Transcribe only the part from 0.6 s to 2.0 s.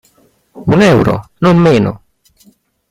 Un euro, non meno!